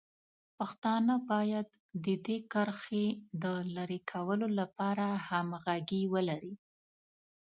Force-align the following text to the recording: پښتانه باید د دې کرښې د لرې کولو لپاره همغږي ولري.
پښتانه 0.57 1.15
باید 1.31 1.67
د 2.05 2.05
دې 2.25 2.37
کرښې 2.51 3.05
د 3.43 3.45
لرې 3.75 3.99
کولو 4.11 4.47
لپاره 4.59 5.07
همغږي 5.27 6.03
ولري. 6.13 6.53